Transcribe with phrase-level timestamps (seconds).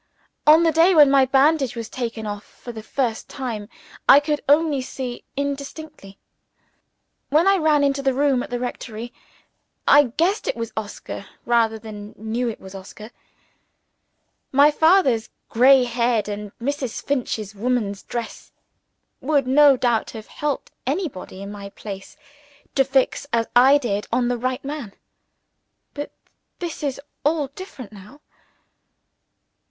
[0.47, 3.69] On the day when my bandage was taken off for the first time,
[4.09, 6.17] I could only see indistinctly.
[7.29, 9.13] When I ran into the room at the rectory,
[9.87, 13.11] I guessed it was Oscar rather than knew it was Oscar.
[14.51, 17.03] My father's grey head, and Mrs.
[17.03, 18.51] Finch's woman's dress,
[19.19, 22.17] would no doubt have helped anybody in my place
[22.73, 24.93] to fix as I did on the right man.
[25.93, 26.11] But
[26.57, 28.21] this is all different now.